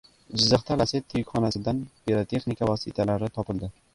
Jizzaxda 0.43 0.77
"Lacetti" 0.81 1.21
yukxonasidan 1.21 1.83
pirotexnika 2.07 2.71
vositalari 2.73 3.33
topildi 3.39 3.73